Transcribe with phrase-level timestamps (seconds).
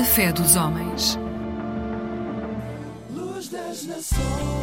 [0.00, 1.18] A fé dos homens.
[3.14, 4.59] Luz das nações,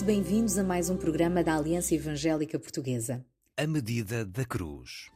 [0.00, 3.24] Noite, bem-vindos a mais um programa da Aliança Evangélica Portuguesa.
[3.56, 5.10] A medida da cruz.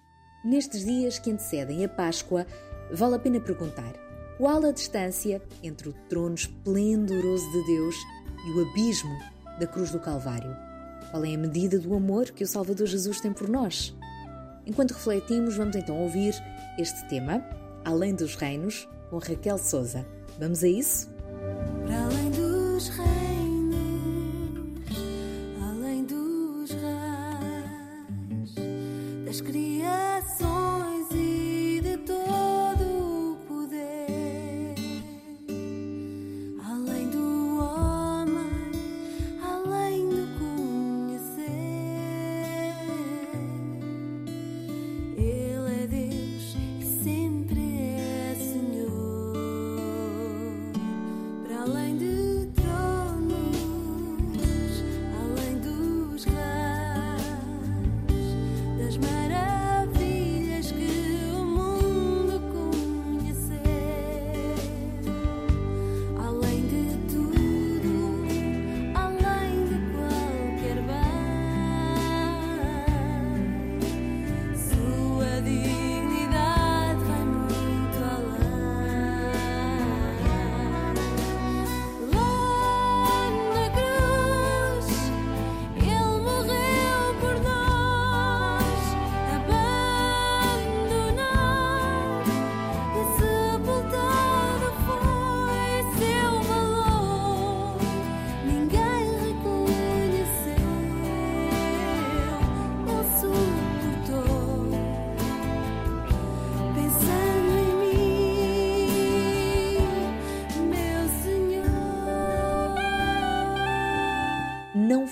[0.45, 2.47] Nestes dias que antecedem a Páscoa,
[2.93, 3.95] vale a pena perguntar:
[4.37, 7.97] qual a distância entre o trono esplendoroso de Deus
[8.47, 9.19] e o abismo
[9.59, 10.55] da cruz do Calvário?
[11.11, 13.97] Qual é a medida do amor que o Salvador Jesus tem por nós?
[14.67, 16.35] Enquanto refletimos, vamos então ouvir
[16.79, 17.43] este tema,
[17.85, 20.07] Além dos Reinos, com Raquel Souza.
[20.39, 21.09] Vamos a isso?
[21.87, 23.34] Para além dos reinos,
[29.35, 30.54] das criações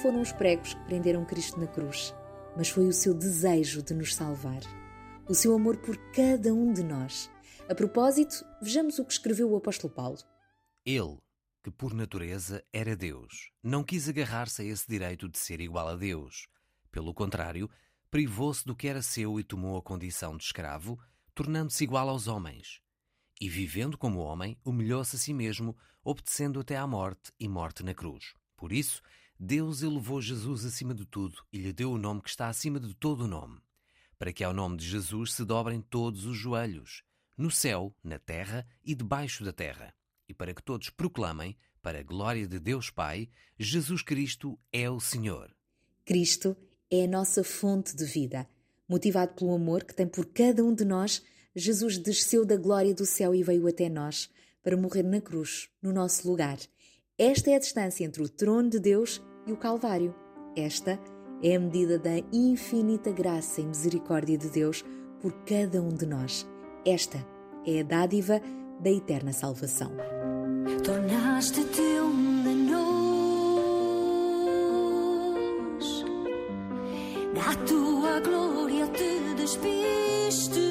[0.02, 2.12] foram os pregos que prenderam Cristo na cruz,
[2.56, 4.60] mas foi o seu desejo de nos salvar,
[5.28, 7.30] o seu amor por cada um de nós.
[7.68, 10.18] A propósito, vejamos o que escreveu o apóstolo Paulo.
[10.84, 11.18] Ele,
[11.62, 15.94] que por natureza era Deus, não quis agarrar-se a esse direito de ser igual a
[15.94, 16.48] Deus.
[16.90, 17.70] Pelo contrário,
[18.10, 20.98] privou-se do que era seu e tomou a condição de escravo,
[21.32, 22.80] tornando-se igual aos homens.
[23.40, 27.94] E vivendo como homem, humilhou-se a si mesmo, obedecendo até à morte e morte na
[27.94, 28.34] cruz.
[28.56, 29.00] Por isso,
[29.38, 32.94] Deus elevou Jesus acima de tudo e lhe deu o nome que está acima de
[32.94, 33.60] todo o nome,
[34.19, 37.03] para que ao nome de Jesus se dobrem todos os joelhos,
[37.37, 39.94] no céu, na terra e debaixo da terra,
[40.28, 43.28] e para que todos proclamem, para a glória de Deus Pai,
[43.59, 45.53] Jesus Cristo é o Senhor.
[46.04, 46.56] Cristo
[46.91, 48.49] é a nossa fonte de vida.
[48.88, 51.22] Motivado pelo amor que tem por cada um de nós,
[51.54, 54.31] Jesus desceu da glória do céu e veio até nós
[54.62, 56.59] para morrer na cruz, no nosso lugar.
[57.22, 60.12] Esta é a distância entre o trono de Deus e o Calvário.
[60.56, 60.98] Esta
[61.40, 64.84] é a medida da infinita graça e misericórdia de Deus
[65.20, 66.44] por cada um de nós.
[66.84, 67.24] Esta
[67.64, 68.40] é a dádiva
[68.80, 69.92] da eterna salvação.
[70.82, 72.82] Tornaste-te um de nós,
[77.36, 80.61] da tua glória te despiste.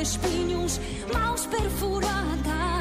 [0.00, 0.80] Espinhos,
[1.12, 2.79] mãos perfuradas,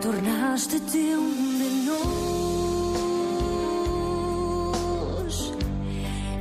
[0.00, 1.96] tornaste-te um de nós.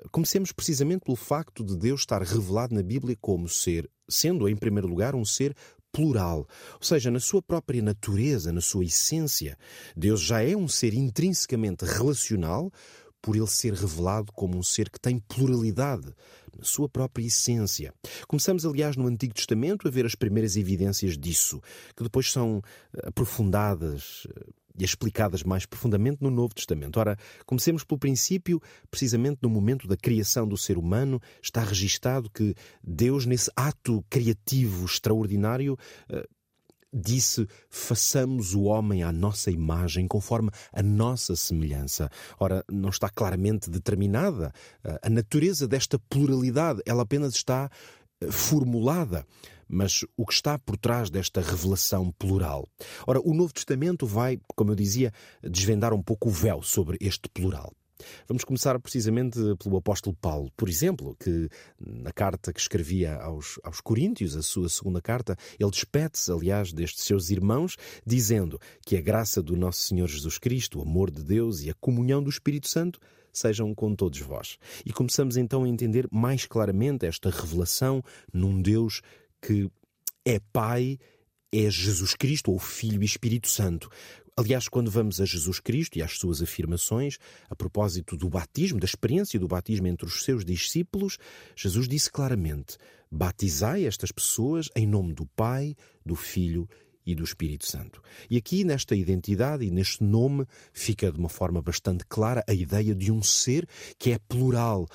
[0.09, 4.87] Comecemos precisamente pelo facto de Deus estar revelado na Bíblia como ser, sendo em primeiro
[4.87, 5.55] lugar um ser
[5.91, 9.57] plural, ou seja, na sua própria natureza, na sua essência.
[9.95, 12.71] Deus já é um ser intrinsecamente relacional
[13.21, 16.07] por ele ser revelado como um ser que tem pluralidade
[16.57, 17.93] na sua própria essência.
[18.27, 21.61] Começamos, aliás, no Antigo Testamento a ver as primeiras evidências disso,
[21.95, 22.61] que depois são
[23.03, 24.25] aprofundadas
[24.77, 26.99] e explicadas mais profundamente no Novo Testamento.
[26.99, 32.55] Ora, comecemos pelo princípio, precisamente no momento da criação do ser humano, está registado que
[32.83, 35.77] Deus, nesse ato criativo extraordinário,
[36.93, 42.09] disse: façamos o homem à nossa imagem, conforme a nossa semelhança.
[42.39, 44.51] Ora, não está claramente determinada
[45.01, 47.69] a natureza desta pluralidade, ela apenas está
[48.29, 49.25] formulada
[49.71, 52.67] mas o que está por trás desta revelação plural.
[53.07, 55.11] Ora, o Novo Testamento vai, como eu dizia,
[55.41, 57.71] desvendar um pouco o véu sobre este plural.
[58.27, 61.49] Vamos começar precisamente pelo apóstolo Paulo, por exemplo, que
[61.79, 67.03] na carta que escrevia aos, aos Coríntios, a sua segunda carta, ele despede-se, aliás, destes
[67.03, 67.75] seus irmãos,
[68.05, 71.75] dizendo que a graça do nosso Senhor Jesus Cristo, o amor de Deus e a
[71.75, 72.99] comunhão do Espírito Santo
[73.31, 74.57] sejam com todos vós.
[74.85, 79.01] E começamos então a entender mais claramente esta revelação num Deus
[79.41, 79.69] que
[80.25, 80.97] é Pai,
[81.51, 83.89] é Jesus Cristo, ou Filho e Espírito Santo.
[84.37, 87.17] Aliás, quando vamos a Jesus Cristo e às suas afirmações,
[87.49, 91.17] a propósito do batismo, da experiência do batismo entre os seus discípulos,
[91.55, 92.77] Jesus disse claramente:
[93.11, 96.67] Batizai estas pessoas em nome do Pai, do Filho
[97.05, 98.01] e do Espírito Santo.
[98.29, 102.95] E aqui, nesta identidade e neste nome, fica de uma forma bastante clara a ideia
[102.95, 103.67] de um ser
[103.99, 104.87] que é plural,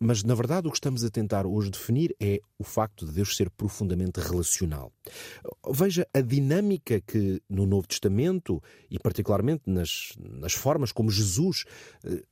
[0.00, 3.36] mas, na verdade, o que estamos a tentar hoje definir é o facto de Deus
[3.36, 4.92] ser profundamente relacional.
[5.70, 11.64] Veja a dinâmica que no Novo Testamento, e particularmente nas, nas formas como Jesus
[12.04, 12.22] eh,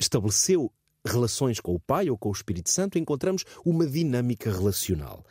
[0.00, 0.72] estabeleceu
[1.06, 5.24] relações com o Pai ou com o Espírito Santo, encontramos uma dinâmica relacional.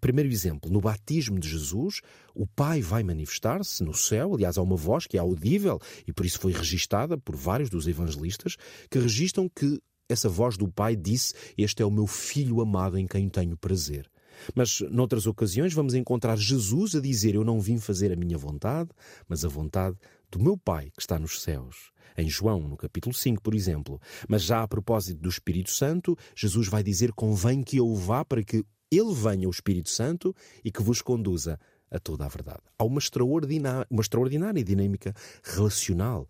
[0.00, 2.00] Primeiro exemplo, no batismo de Jesus,
[2.34, 6.26] o Pai vai manifestar-se no céu, aliás, há uma voz que é audível e por
[6.26, 8.56] isso foi registada por vários dos evangelistas
[8.90, 13.06] que registram que essa voz do Pai disse: Este é o meu filho amado em
[13.06, 14.10] quem tenho prazer.
[14.54, 18.90] Mas noutras ocasiões vamos encontrar Jesus a dizer: Eu não vim fazer a minha vontade,
[19.28, 19.96] mas a vontade
[20.30, 21.90] do meu Pai que está nos céus.
[22.18, 24.00] Em João, no capítulo 5, por exemplo.
[24.26, 28.42] Mas já a propósito do Espírito Santo, Jesus vai dizer: Convém que eu vá para
[28.42, 30.34] que ele venha, o Espírito Santo,
[30.64, 31.58] e que vos conduza
[31.90, 32.62] a toda a verdade.
[32.78, 36.28] Há uma extraordinária, uma extraordinária dinâmica relacional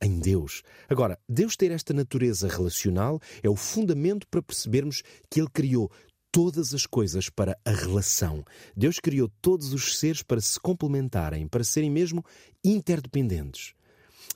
[0.00, 0.62] em Deus.
[0.88, 5.90] Agora, Deus ter esta natureza relacional é o fundamento para percebermos que Ele criou
[6.30, 8.44] todas as coisas para a relação.
[8.76, 12.24] Deus criou todos os seres para se complementarem, para serem mesmo
[12.64, 13.74] interdependentes.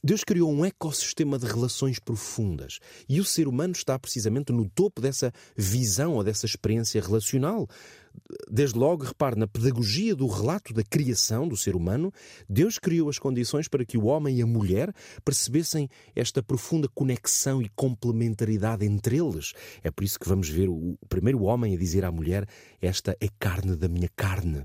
[0.02, 2.78] Deus criou um ecossistema de relações profundas
[3.08, 7.68] e o ser humano está precisamente no topo dessa visão ou dessa experiência relacional.
[8.50, 12.12] Desde logo, repare, na pedagogia do relato da criação do ser humano,
[12.48, 14.92] Deus criou as condições para que o homem e a mulher
[15.24, 19.52] percebessem esta profunda conexão e complementaridade entre eles.
[19.82, 22.46] É por isso que vamos ver o primeiro homem a dizer à mulher:
[22.80, 24.64] Esta é carne da minha carne.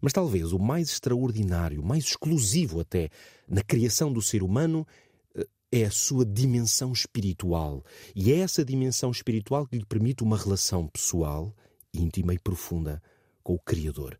[0.00, 3.10] Mas talvez o mais extraordinário, mais exclusivo até,
[3.46, 4.86] na criação do ser humano
[5.34, 7.84] eh, é a sua dimensão espiritual.
[8.16, 11.54] E é essa dimensão espiritual que lhe permite uma relação pessoal,
[11.92, 13.02] íntima e profunda
[13.42, 14.18] com o Criador.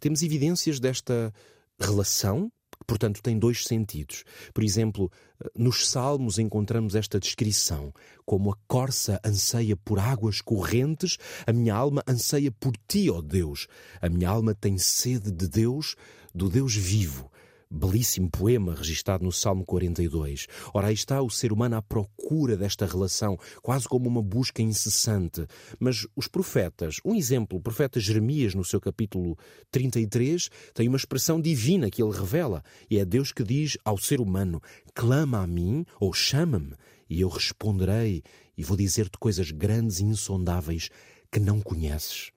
[0.00, 1.32] Temos evidências desta
[1.78, 2.50] relação
[2.86, 4.24] portanto, tem dois sentidos.
[4.54, 5.10] Por exemplo,
[5.54, 7.92] nos Salmos encontramos esta descrição:
[8.24, 13.66] como a corça anseia por águas correntes, a minha alma anseia por ti, ó Deus.
[14.00, 15.96] A minha alma tem sede de Deus,
[16.34, 17.30] do Deus vivo
[17.70, 20.46] belíssimo poema registado no Salmo 42.
[20.72, 25.46] Ora, aí está o ser humano à procura desta relação, quase como uma busca incessante.
[25.78, 29.36] Mas os profetas, um exemplo, o profeta Jeremias, no seu capítulo
[29.70, 34.20] 33, tem uma expressão divina que ele revela, e é Deus que diz ao ser
[34.20, 34.60] humano:
[34.94, 36.74] clama a mim ou chama-me,
[37.08, 38.22] e eu responderei,
[38.56, 40.90] e vou dizer-te coisas grandes e insondáveis
[41.30, 42.32] que não conheces.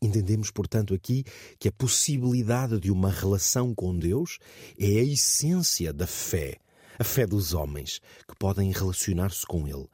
[0.00, 1.24] Entendemos, portanto, aqui
[1.58, 4.38] que a possibilidade de uma relação com Deus
[4.78, 6.58] é a essência da fé,
[6.98, 9.88] a fé dos homens, que podem relacionar-se com Ele.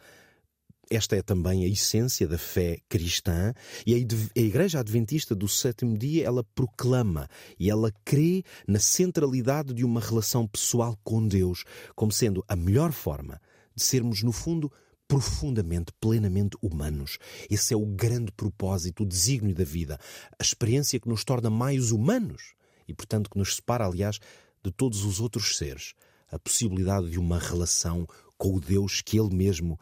[0.90, 3.54] Esta é também a essência da fé cristã
[3.86, 7.26] e a Igreja Adventista do sétimo dia ela proclama
[7.58, 11.64] e ela crê na centralidade de uma relação pessoal com Deus
[11.96, 13.40] como sendo a melhor forma
[13.74, 14.70] de sermos, no fundo,
[15.06, 17.18] profundamente, plenamente humanos.
[17.50, 19.98] Esse é o grande propósito, o desígnio da vida,
[20.38, 22.54] a experiência que nos torna mais humanos
[22.88, 24.18] e, portanto, que nos separa, aliás,
[24.62, 25.94] de todos os outros seres.
[26.30, 28.06] A possibilidade de uma relação
[28.36, 29.78] com o Deus que Ele mesmo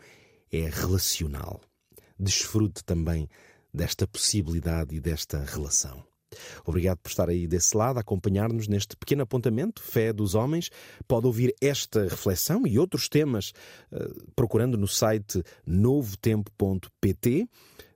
[0.51, 1.61] é relacional.
[2.19, 3.29] Desfrute também
[3.73, 6.12] desta possibilidade e desta relação.
[6.65, 10.71] Obrigado por estar aí desse lado, acompanhar-nos neste pequeno apontamento, Fé dos Homens.
[11.07, 13.53] Pode ouvir esta reflexão e outros temas
[13.93, 17.47] uh, procurando no site novotempo.pt.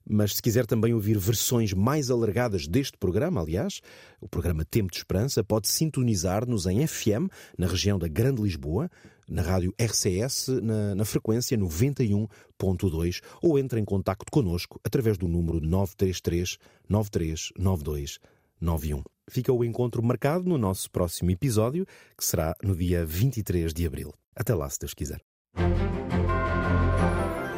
[0.09, 3.81] Mas se quiser também ouvir versões mais alargadas deste programa, aliás,
[4.21, 7.29] o programa Tempo de Esperança, pode sintonizar-nos em FM,
[7.59, 8.89] na região da Grande Lisboa,
[9.29, 15.61] na rádio RCS, na, na frequência 91.2, ou entre em contato connosco através do número
[15.61, 18.19] 933 9392
[18.61, 19.03] 91.
[19.29, 21.85] Fica o encontro marcado no nosso próximo episódio,
[22.17, 24.15] que será no dia 23 de abril.
[24.35, 25.21] Até lá, se Deus quiser.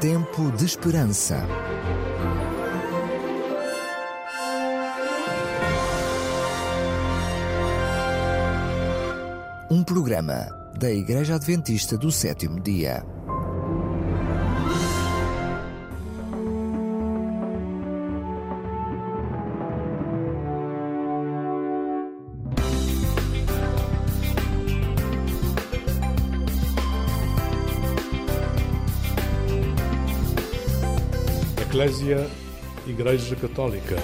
[0.01, 1.47] Tempo de Esperança.
[9.71, 13.05] Um programa da Igreja Adventista do Sétimo Dia.
[31.61, 32.31] Eclésia
[32.87, 33.97] Igreja Católica.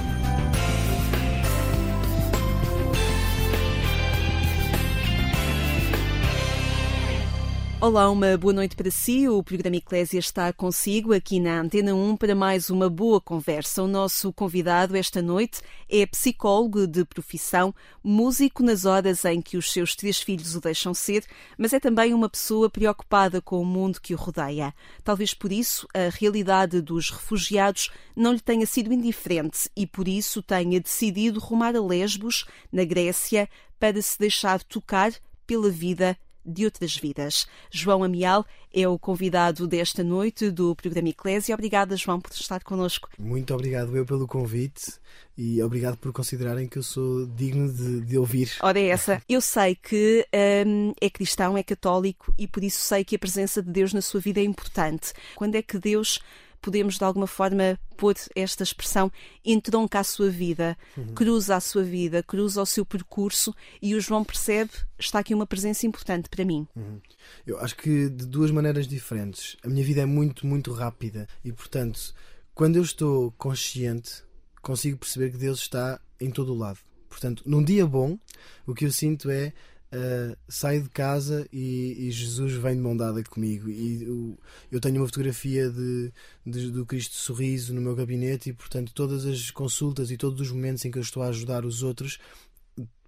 [7.84, 9.28] Olá, uma boa noite para si.
[9.28, 13.82] O programa Eclésia está consigo aqui na Antena 1 para mais uma boa conversa.
[13.82, 19.70] O nosso convidado esta noite é psicólogo de profissão, músico nas horas em que os
[19.70, 21.26] seus três filhos o deixam ser,
[21.58, 24.74] mas é também uma pessoa preocupada com o mundo que o rodeia.
[25.04, 30.40] Talvez por isso a realidade dos refugiados não lhe tenha sido indiferente e por isso
[30.40, 33.46] tenha decidido rumar a Lesbos, na Grécia,
[33.78, 35.12] para se deixar tocar
[35.46, 37.46] pela vida de outras vidas.
[37.70, 41.54] João Amial é o convidado desta noite do programa Eclésia.
[41.54, 43.08] Obrigada, João, por estar connosco.
[43.18, 44.98] Muito obrigado eu pelo convite
[45.36, 48.52] e obrigado por considerarem que eu sou digno de, de ouvir.
[48.60, 49.22] Ora, é essa.
[49.28, 50.26] Eu sei que
[50.66, 54.00] hum, é cristão, é católico e por isso sei que a presença de Deus na
[54.00, 55.12] sua vida é importante.
[55.34, 56.20] Quando é que Deus
[56.64, 59.12] podemos de alguma forma pôr esta expressão,
[59.44, 61.14] entronca a sua vida, uhum.
[61.14, 65.46] cruza a sua vida, cruza o seu percurso e o João percebe, está aqui uma
[65.46, 66.66] presença importante para mim.
[66.74, 67.00] Uhum.
[67.46, 69.58] Eu acho que de duas maneiras diferentes.
[69.62, 72.14] A minha vida é muito, muito rápida e, portanto,
[72.54, 74.24] quando eu estou consciente,
[74.62, 76.78] consigo perceber que Deus está em todo o lado.
[77.10, 78.18] Portanto, num dia bom,
[78.66, 79.52] o que eu sinto é
[79.94, 83.70] Uh, saio de casa e, e, Jesus vem de mão dada comigo.
[83.70, 84.36] E eu,
[84.72, 86.12] eu tenho uma fotografia de,
[86.44, 90.50] de, do Cristo Sorriso no meu gabinete, e portanto, todas as consultas e todos os
[90.50, 92.18] momentos em que eu estou a ajudar os outros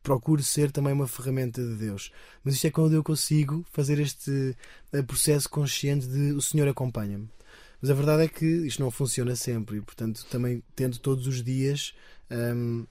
[0.07, 2.13] procuro ser também uma ferramenta de Deus.
[2.45, 4.57] Mas isto é quando eu consigo fazer este
[4.93, 7.29] eh, processo consciente de o Senhor acompanha-me.
[7.83, 11.43] Mas a verdade é que isto não funciona sempre e, portanto, também tento todos os
[11.43, 11.93] dias.
[12.31, 12.87] hum,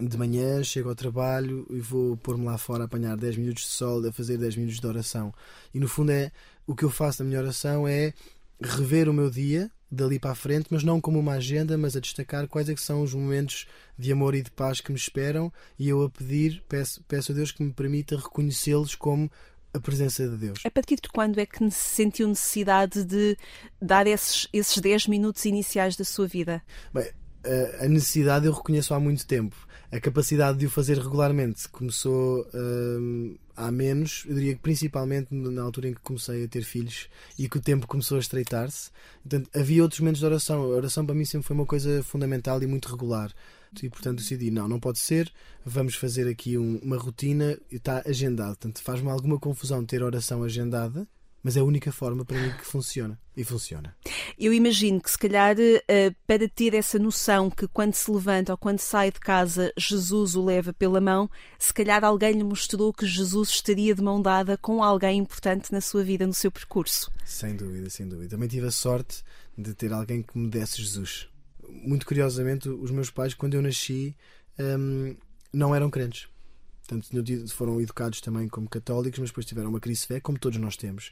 [0.00, 3.70] de manhã chego ao trabalho e vou pôr-me lá fora a apanhar 10 minutos de
[3.70, 5.32] sol, a fazer 10 minutos de oração.
[5.72, 6.30] E no fundo é
[6.66, 8.12] o que eu faço na minha oração é
[8.60, 12.00] rever o meu dia dali para a frente, mas não como uma agenda, mas a
[12.00, 15.52] destacar quais é que são os momentos de amor e de paz que me esperam
[15.78, 19.30] e eu a pedir, peço, peço a Deus que me permita reconhecê-los como
[19.72, 20.58] a presença de Deus.
[20.64, 23.36] A partir de quando é que se sentiu necessidade de
[23.80, 26.62] dar esses, esses 10 minutos iniciais da sua vida?
[26.92, 27.08] Bem,
[27.80, 29.56] a necessidade eu reconheço há muito tempo.
[29.90, 35.62] A capacidade de o fazer regularmente começou hum, há menos, eu diria que principalmente na
[35.62, 38.90] altura em que comecei a ter filhos e que o tempo começou a estreitar-se.
[39.22, 40.62] Portanto, havia outros momentos de oração.
[40.62, 43.32] A oração para mim sempre foi uma coisa fundamental e muito regular.
[43.82, 45.30] E portanto decidi, não, não pode ser,
[45.64, 48.56] vamos fazer aqui um- uma rotina e está agendado.
[48.56, 51.06] Portanto, faz-me alguma confusão ter oração agendada,
[51.42, 53.18] mas é a única forma para mim que funciona.
[53.36, 53.94] E funciona.
[54.38, 58.58] Eu imagino que, se calhar, eh, para ter essa noção que quando se levanta ou
[58.58, 63.06] quando sai de casa, Jesus o leva pela mão, se calhar alguém lhe mostrou que
[63.06, 67.10] Jesus estaria de mão dada com alguém importante na sua vida, no seu percurso.
[67.24, 68.30] Sem dúvida, sem dúvida.
[68.30, 69.22] Também tive a sorte
[69.56, 71.28] de ter alguém que me desse Jesus.
[71.68, 74.16] Muito curiosamente, os meus pais, quando eu nasci,
[74.58, 75.16] hum,
[75.52, 76.28] não eram crentes.
[76.86, 80.58] Portanto, foram educados também como católicos, mas depois tiveram uma crise de fé, como todos
[80.58, 81.10] nós temos.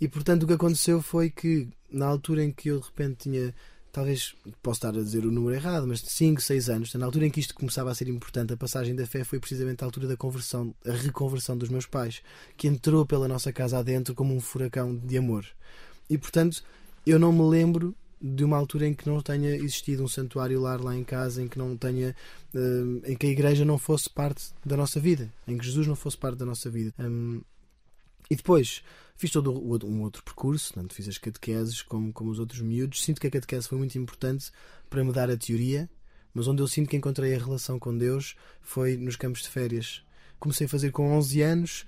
[0.00, 3.54] E portanto, o que aconteceu foi que, na altura em que eu de repente tinha,
[3.92, 7.30] talvez posso estar a dizer o número errado, mas 5, 6 anos, na altura em
[7.30, 10.16] que isto começava a ser importante, a passagem da fé foi precisamente a altura da
[10.16, 12.20] conversão, a reconversão dos meus pais,
[12.56, 15.46] que entrou pela nossa casa adentro como um furacão de amor.
[16.10, 16.62] E portanto,
[17.06, 17.94] eu não me lembro
[18.26, 21.46] de uma altura em que não tenha existido um santuário lar lá em casa, em
[21.46, 22.16] que não tenha,
[22.54, 25.94] hum, em que a igreja não fosse parte da nossa vida, em que Jesus não
[25.94, 26.94] fosse parte da nossa vida.
[26.98, 27.42] Hum,
[28.30, 28.82] e depois
[29.14, 33.04] fiz todo um outro percurso, tanto fiz as catequeses como, como os outros miúdos.
[33.04, 34.50] Sinto que a catequese foi muito importante
[34.88, 35.88] para me dar a teoria,
[36.32, 40.02] mas onde eu sinto que encontrei a relação com Deus foi nos campos de férias.
[40.38, 41.86] Comecei a fazer com 11 anos,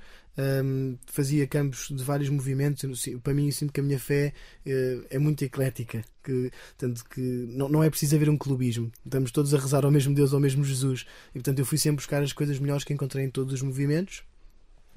[0.64, 2.84] hum, fazia campos de vários movimentos.
[3.22, 4.32] Para mim, eu sinto que a minha fé
[4.64, 8.90] eh, é muito eclética, que, tanto que não, não é preciso haver um clubismo.
[9.04, 11.06] Estamos todos a rezar ao mesmo Deus, ao mesmo Jesus.
[11.30, 14.22] E portanto, eu fui sempre buscar as coisas melhores que encontrei em todos os movimentos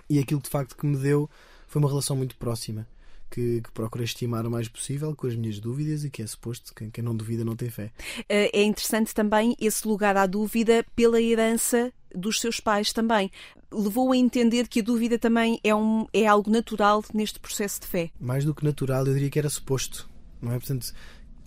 [0.09, 1.29] e aquilo de facto que me deu
[1.67, 2.87] foi uma relação muito próxima.
[3.29, 6.73] Que, que procurei estimar o mais possível com as minhas dúvidas e que é suposto
[6.73, 7.91] quem, quem não duvida não tem fé.
[8.27, 13.31] Eh, É interessante também esse lugar à dúvida pela herança dos seus pais também.
[13.71, 17.87] Levou a entender que a dúvida também é, um, é algo natural neste processo de
[17.87, 18.09] fé.
[18.19, 20.09] Mais do que natural, eu diria que era suposto,
[20.41, 20.57] não é?
[20.57, 20.91] Portanto,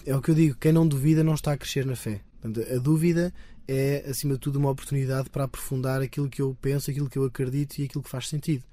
[0.06, 2.20] é o que eu digo: quem não duvida não está a crescer na fé.
[2.40, 3.32] Portanto, a dúvida
[3.66, 7.24] é, acima de tudo, uma oportunidade para aprofundar aquilo que eu penso, aquilo que eu
[7.24, 8.64] acredito e aquilo que faz sentido.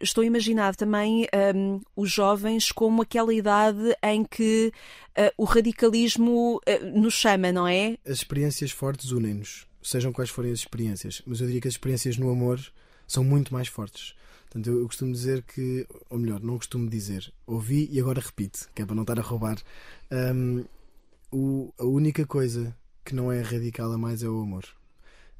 [0.00, 4.72] Estou a imaginar também hum, os jovens como aquela idade em que
[5.14, 7.96] eh, o radicalismo eh, nos chama, não é?
[8.06, 12.16] As experiências fortes unem-nos, sejam quais forem as experiências, mas eu diria que as experiências
[12.16, 12.60] no amor
[13.06, 14.14] são muito mais fortes.
[14.44, 18.68] Portanto, eu, eu costumo dizer que, ou melhor, não costumo dizer, ouvi e agora repito,
[18.74, 19.58] que é para não estar a roubar.
[20.10, 20.64] Hum,
[21.32, 24.64] o- a única coisa que não é radical a mais é o amor.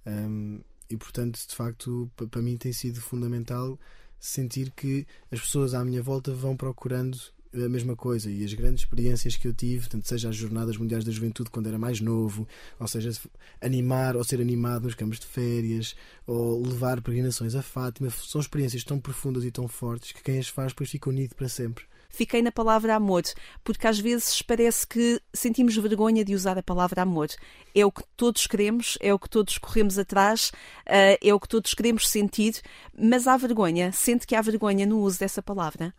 [0.07, 3.79] Hum, e portanto, de facto, pa- para mim tem sido fundamental
[4.19, 7.19] sentir que as pessoas à minha volta vão procurando
[7.55, 11.05] a mesma coisa e as grandes experiências que eu tive, tanto seja as Jornadas Mundiais
[11.05, 12.49] da Juventude quando era mais novo,
[12.81, 13.13] ou seja,
[13.61, 15.95] animar ou ser animado nos campos de férias,
[16.27, 20.49] ou levar peregrinações a Fátima, são experiências tão profundas e tão fortes que quem as
[20.49, 21.85] faz depois fica unido para sempre.
[22.15, 23.25] Fiquei na palavra amor,
[23.65, 27.27] porque às vezes parece que sentimos vergonha de usar a palavra amor.
[27.75, 30.53] É o que todos queremos, é o que todos corremos atrás,
[30.87, 32.63] eh, é o que todos queremos sentir,
[32.97, 33.91] mas há vergonha.
[33.91, 35.93] Sente que há vergonha no uso dessa palavra?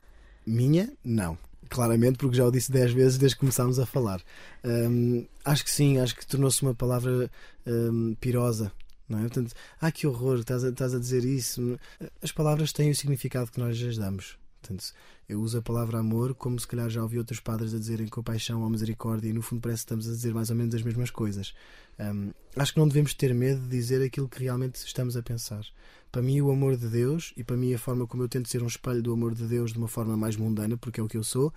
[0.48, 1.38] Minha, não.
[1.70, 4.22] Claramente, porque já o disse dez vezes desde que começámos a falar.
[4.64, 7.30] Hum, acho que sim, acho que tornou-se uma palavra
[7.68, 8.72] hum, pirosa.
[9.10, 9.24] Não é?
[9.24, 11.78] Portanto, ah, que horror, estás a, estás a dizer isso.
[12.22, 14.38] As palavras têm o significado que nós lhes damos.
[14.66, 14.94] Portanto,
[15.30, 18.64] eu uso a palavra amor como se calhar já ouvi outros padres a dizerem compaixão
[18.64, 21.12] ou misericórdia e no fundo parece que estamos a dizer mais ou menos as mesmas
[21.12, 21.54] coisas.
[22.00, 25.64] Hum, acho que não devemos ter medo de dizer aquilo que realmente estamos a pensar.
[26.12, 28.64] Para mim, o amor de Deus e para mim a forma como eu tento ser
[28.64, 31.18] um espelho do amor de Deus de uma forma mais mundana, porque é o que
[31.18, 31.54] eu sou,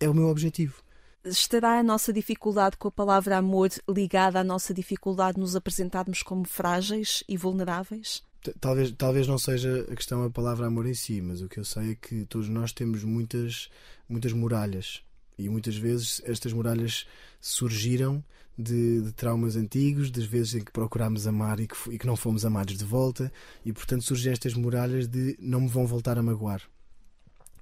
[0.00, 0.82] é o meu objetivo.
[1.22, 6.22] Estará a nossa dificuldade com a palavra amor ligada à nossa dificuldade de nos apresentarmos
[6.22, 8.24] como frágeis e vulneráveis?
[8.58, 11.64] Talvez, talvez não seja a questão a palavra amor em si, mas o que eu
[11.64, 13.68] sei é que todos nós temos muitas,
[14.08, 15.02] muitas muralhas
[15.38, 17.06] E muitas vezes estas muralhas
[17.38, 18.24] surgiram
[18.56, 22.16] de, de traumas antigos, das vezes em que procurámos amar e que, e que não
[22.16, 23.32] fomos amados de volta,
[23.64, 26.62] e portanto surgem estas muralhas de não me vão voltar a magoar.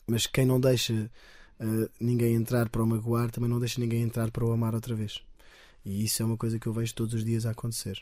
[0.07, 1.11] Mas quem não deixa
[1.61, 4.95] eh, ninguém entrar para o magoar, também não deixa ninguém entrar para o amar outra
[4.95, 5.23] vez.
[5.85, 8.01] E isso é uma coisa que eu vejo todos os dias a acontecer.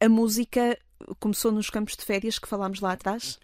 [0.00, 0.78] A música
[1.20, 3.38] começou nos campos de férias que falámos lá atrás?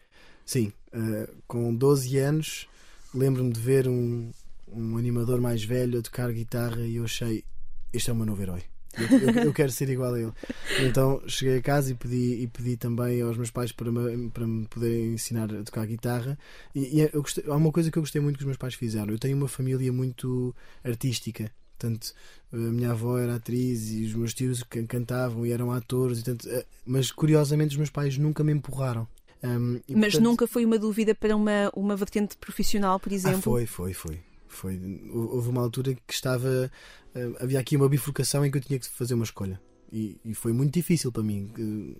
[0.44, 2.68] Sim, eh, com 12 anos
[3.14, 4.30] lembro-me de ver um,
[4.68, 7.44] um animador mais velho a tocar guitarra e eu achei
[7.92, 8.62] este é o meu novo herói.
[8.98, 10.33] Eu, eu- eu quero ser igual a ele.
[10.80, 14.46] Então cheguei a casa e pedi, e pedi também aos meus pais para me, para
[14.46, 16.37] me poderem ensinar a tocar guitarra.
[16.74, 19.12] E, e gostei- há uma coisa que eu gostei muito que os meus pais fizeram.
[19.12, 20.54] Eu tenho uma família muito
[20.85, 21.50] artística.
[21.81, 22.12] Portanto,
[22.53, 26.19] a minha avó era atriz e os meus tios can- cantavam e eram atores.
[26.21, 29.09] E tanto, eh, mas curiosamente os meus pais nunca me empurraram.
[29.43, 33.38] Um, e, Mas portanto- nunca foi uma dúvida para uma, uma vertente profissional, por exemplo?
[33.38, 34.21] ah, foi, foi, foi.
[34.47, 34.81] foi.
[35.11, 36.71] Hou- Houve uma altura que estava.
[37.14, 39.59] eh, havia aqui uma bifurcação em que eu tinha que fazer uma escolha.
[39.93, 41.51] E, e foi muito difícil para mim,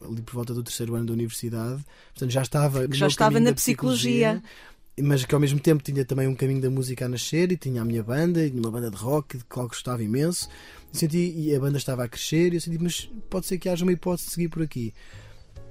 [0.01, 1.83] ali por volta do terceiro ano da universidade.
[2.13, 2.87] Portanto, já estava.
[2.93, 4.43] já estava na da psicologia.
[4.99, 7.81] Mas que ao mesmo tempo tinha também um caminho da música a nascer e tinha
[7.81, 10.49] a minha banda, e uma banda de rock de qual gostava imenso.
[10.93, 13.69] E, senti, e a banda estava a crescer e eu senti, mas pode ser que
[13.69, 14.93] haja uma hipótese de seguir por aqui.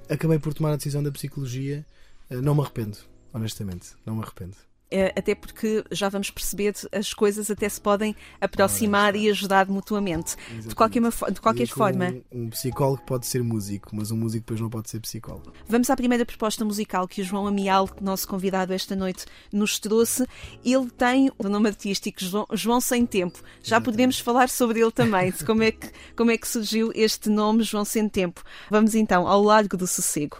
[0.08, 1.86] Acabei por tomar a decisão da psicologia.
[2.28, 2.98] Eh, Não me arrependo,
[3.32, 3.90] honestamente.
[4.04, 4.56] Não me arrependo.
[4.90, 10.34] Eh, Até porque já vamos perceber, as coisas até se podem aproximar e ajudar mutuamente.
[10.66, 14.42] De qualquer, ma- de qualquer forma, Um, um psicólogo pode ser músico, mas um músico
[14.44, 15.52] depois não pode ser psicólogo.
[15.68, 20.26] Vamos à primeira proposta musical que o João Amial, nosso convidado esta noite, nos trouxe.
[20.64, 23.40] Ele tem o nome artístico João, João Sem Tempo.
[23.62, 27.28] Já poderemos falar sobre ele também, de como é, que, como é que surgiu este
[27.28, 28.42] nome João Sem Tempo.
[28.70, 30.38] Vamos então ao Largo do Sossego.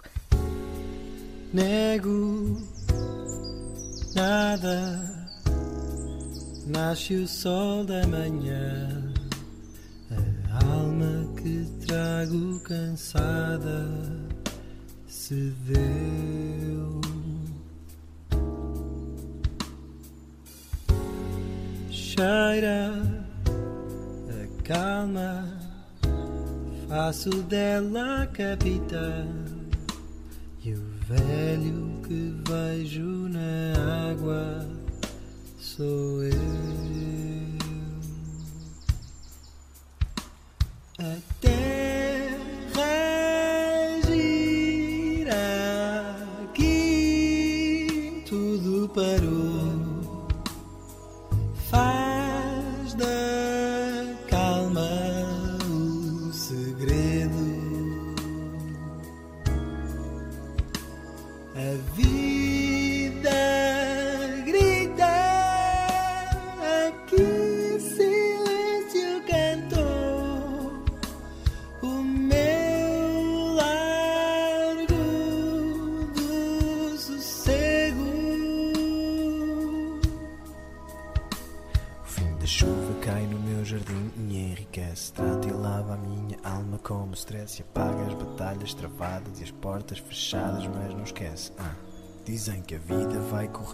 [1.53, 2.57] nego
[4.15, 5.21] nada.
[6.67, 9.13] Nasce o sol da manhã,
[10.53, 13.89] a alma que trago cansada
[15.09, 17.01] se deu.
[21.91, 22.93] Cheira
[24.29, 25.45] a calma,
[26.89, 29.50] faço dela capitã.
[31.11, 34.65] Velho que vejo na água
[35.59, 36.31] sou eu.
[41.01, 42.39] A terra
[44.07, 45.35] gira
[46.45, 49.90] aqui, tudo parou.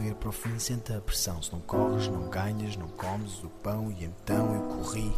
[0.06, 1.42] Correr para o fim, sente a pressão.
[1.42, 3.90] Se não corres, não ganhas, não comes o pão.
[3.90, 5.12] E então eu corri,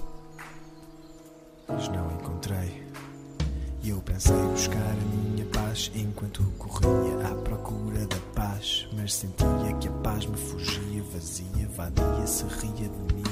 [1.66, 2.86] mas não encontrei.
[3.82, 8.88] E eu pensei buscar a minha paz enquanto corria à procura da paz.
[8.92, 13.22] Mas sentia que a paz me fugia, vazia, vadia, se ria de mim.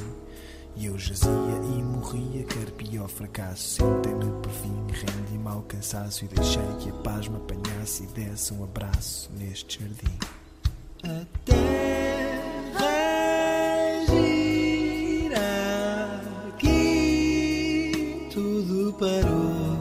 [0.76, 3.76] E eu jazia e morria, quer pior fracasso.
[3.76, 8.52] Sentei-me por fim, rendi-me ao cansaço e deixei que a paz me apanhasse e desse
[8.52, 10.18] um abraço neste jardim.
[18.98, 19.75] Parou.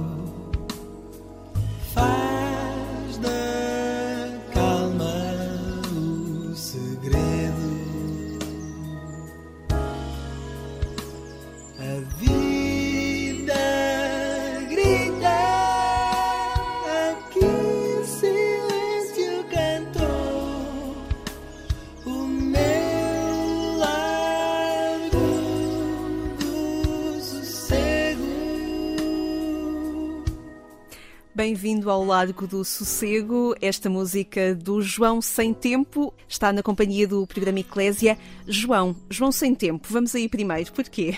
[31.46, 33.54] Bem-vindo ao Largo do Sossego.
[33.62, 38.18] Esta música do João Sem Tempo está na companhia do programa Eclésia.
[38.48, 40.74] João, João Sem Tempo, vamos aí primeiro.
[40.74, 41.14] Porquê?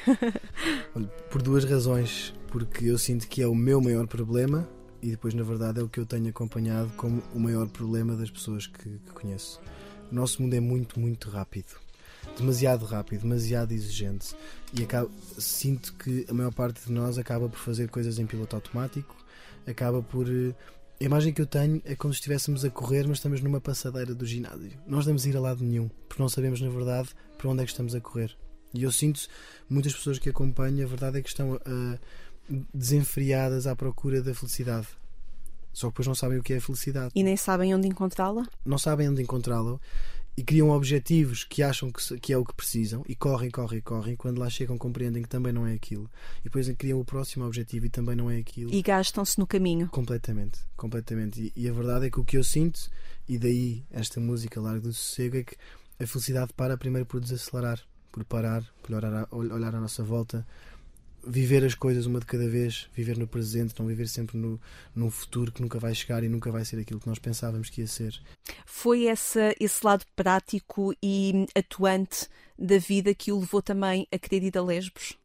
[1.32, 2.34] Por duas razões.
[2.50, 4.68] Porque eu sinto que é o meu maior problema
[5.02, 8.30] e depois, na verdade, é o que eu tenho acompanhado como o maior problema das
[8.30, 9.62] pessoas que, que conheço.
[10.12, 11.80] O nosso mundo é muito, muito rápido.
[12.38, 14.36] demasiado rápido, demasiado exigente.
[14.78, 18.58] E acaba, sinto que a maior parte de nós acaba por fazer coisas em piloto
[18.58, 19.16] automático,
[19.68, 20.28] acaba por.
[20.28, 20.54] eh,
[21.00, 24.16] A imagem que eu tenho é como se estivéssemos a correr, mas estamos numa passadeira
[24.16, 24.72] do ginásio.
[24.88, 27.66] Nós não damos ir a lado nenhum, porque não sabemos, na verdade, para onde é
[27.66, 28.36] que estamos a correr.
[28.74, 29.28] E eu sinto
[29.70, 31.98] muitas pessoas que acompanho, a verdade é que estão ah,
[32.74, 34.88] desenfreadas à procura da felicidade.
[35.74, 37.12] Só que depois não sabem o que é a felicidade.
[37.14, 38.48] E nem sabem onde encontrá-la?
[38.66, 39.80] Não sabem onde encontrá-la
[40.38, 44.16] e criam objetivos que acham que, que é o que precisam e correm, correm, correm.
[44.16, 46.08] Quando lá chegam, compreendem que também não é aquilo.
[46.42, 48.72] E depois criam o próximo objetivo e também não é aquilo.
[48.72, 49.90] E gastam-se no caminho.
[49.90, 51.52] Completamente, completamente.
[51.56, 52.80] E, e a verdade é que o que eu sinto,
[53.28, 55.56] e daí esta música Largo do Sossego, é que
[56.00, 60.46] a felicidade para primeiro por desacelerar, por parar, por olhar, olhar à nossa volta,
[61.28, 64.60] viver as coisas uma de cada vez, viver no presente, não viver sempre no,
[64.96, 67.82] num futuro que nunca vai chegar e nunca vai ser aquilo que nós pensávamos que
[67.82, 68.20] ia ser.
[68.66, 74.44] Foi essa, esse lado prático e atuante da vida que o levou também a querer
[74.46, 75.18] ir a Lesbos?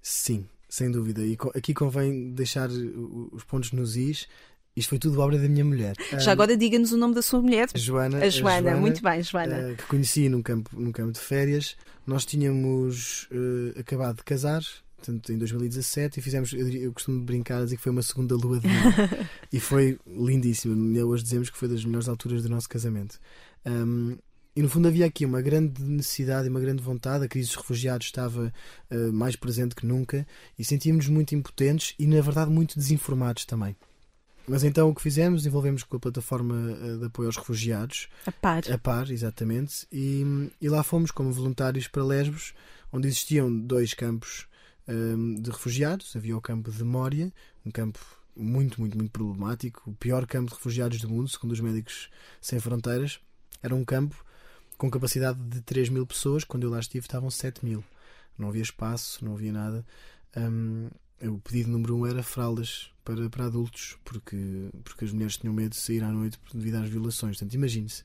[0.00, 1.22] Sim, sem dúvida.
[1.22, 4.28] E aqui convém deixar os pontos nos is.
[4.76, 5.94] Isto foi tudo obra da minha mulher.
[6.18, 7.68] Já agora diga-nos o nome da sua mulher.
[7.72, 9.70] a Joana, A Joana, muito bem, Joana.
[9.70, 11.76] eh, que conheci num campo, num campo de férias.
[12.04, 14.62] Nós tínhamos eh, acabado de casar,
[15.04, 18.58] portanto, em 2017, e fizemos, eu, costumo brincar a dizer que foi uma segunda lua
[18.58, 18.92] de mel.
[19.52, 20.74] e foi lindíssimo.
[21.06, 23.20] Hoje dizemos que foi das melhores alturas do nosso casamento.
[23.66, 24.16] Um,
[24.56, 27.24] e no fundo havia aqui uma grande necessidade e uma grande vontade.
[27.24, 28.52] A crise dos refugiados estava
[28.88, 30.24] eh, mais presente que nunca
[30.56, 33.74] e sentíamos-nos muito impotentes e, na verdade, muito desinformados também.
[34.46, 35.44] Mas então o que fizemos?
[35.44, 38.62] Envolvemos com a plataforma eh, de apoio aos refugiados, A par.
[38.70, 42.54] a par, exatamente, e, e lá fomos como voluntários para Lesbos,
[42.92, 44.46] onde existiam dois campos
[44.88, 46.14] hum, de refugiados.
[46.16, 47.32] Havia o campo de Mória,
[47.64, 47.98] um campo
[48.36, 52.58] muito, muito, muito problemático, o pior campo de refugiados do mundo, segundo os Médicos Sem
[52.58, 53.20] Fronteiras.
[53.62, 54.24] Era um campo
[54.76, 57.84] com capacidade de 3 mil pessoas, quando eu lá estive estavam 7 mil.
[58.36, 59.86] Não havia espaço, não havia nada.
[60.36, 60.88] Hum,
[61.22, 65.70] o pedido número um era fraldas para, para adultos, porque, porque as mulheres tinham medo
[65.70, 67.36] de sair à noite devido às violações.
[67.36, 68.02] Portanto, imagine-se.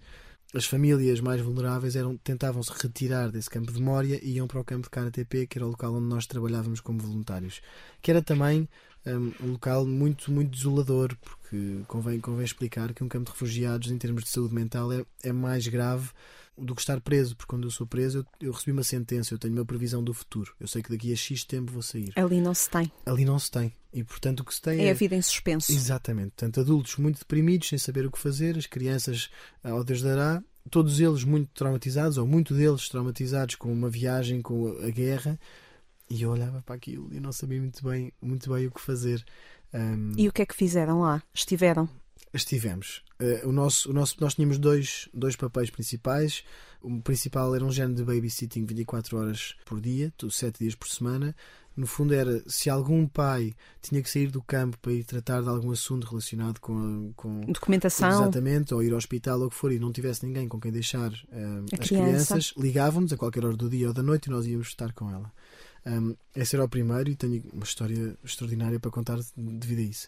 [0.54, 4.60] As famílias mais vulneráveis eram, tentavam se retirar desse campo de Mória e iam para
[4.60, 7.62] o campo de KTP, que era o local onde nós trabalhávamos como voluntários.
[8.02, 8.68] Que era também
[9.06, 13.92] hum, um local muito, muito desolador, porque convém, convém explicar que um campo de refugiados,
[13.92, 16.10] em termos de saúde mental, é, é mais grave
[16.60, 19.38] do que estar preso, porque quando eu sou preso eu, eu recebi uma sentença, eu
[19.40, 20.54] tenho uma previsão do futuro.
[20.60, 22.12] Eu sei que daqui a X tempo vou sair.
[22.16, 22.92] Ali não se tem.
[23.06, 23.74] Ali não se tem.
[23.94, 25.72] E portanto o que se tem É a vida em suspenso.
[25.72, 26.32] Exatamente.
[26.32, 29.30] Portanto, adultos muito deprimidos, sem saber o que fazer, as crianças
[29.64, 34.68] ao Deus dará, todos eles muito traumatizados, ou muito deles traumatizados com uma viagem, com
[34.84, 35.40] a guerra,
[36.10, 39.24] e eu olhava para aquilo e não sabia muito bem, muito bem o que fazer.
[39.74, 41.22] Ahm, E o que é que fizeram lá?
[41.34, 41.88] Estiveram?
[42.34, 43.04] Estivemos.
[43.20, 46.44] Eh, o nosso, o nosso, nós tínhamos dois, dois papéis principais.
[46.82, 51.36] O principal era um género de babysitting 24 horas por dia, 7 dias por semana.
[51.76, 55.48] No fundo, era se algum pai tinha que sair do campo para ir tratar de
[55.48, 58.10] algum assunto relacionado com, com Documentação?
[58.10, 60.72] Exatamente, ou ir ao hospital ou o que for, e não tivesse ninguém com quem
[60.72, 61.88] deixar A as criança.
[61.88, 65.10] crianças, ligavam-nos a qualquer hora do dia ou da noite e nós íamos estar com
[65.10, 65.32] ela.
[65.86, 70.08] Um, esse era o primeiro e tenho uma história extraordinária para contar devido a isso.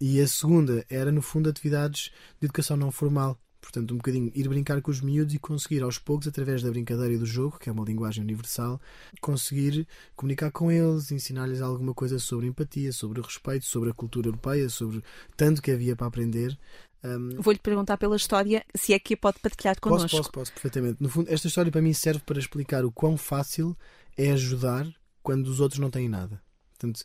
[0.00, 3.38] E a segunda era, no fundo, atividades de educação não formal.
[3.60, 7.14] Portanto, um bocadinho ir brincar com os miúdos e conseguir aos poucos, através da brincadeira
[7.14, 8.80] e do jogo, que é uma linguagem universal,
[9.20, 14.68] conseguir comunicar com eles, ensinar-lhes alguma coisa sobre empatia, sobre respeito, sobre a cultura europeia,
[14.68, 15.02] sobre
[15.36, 16.56] tanto que havia para aprender.
[17.02, 20.16] Um, Vou-lhe perguntar pela história se é que a pode partilhar Posso, connosco.
[20.16, 21.02] posso, posso, perfeitamente.
[21.02, 23.76] No fundo, esta história para mim serve para explicar o quão fácil
[24.16, 24.86] é ajudar
[25.26, 26.40] quando os outros não têm nada.
[26.70, 27.02] Portanto,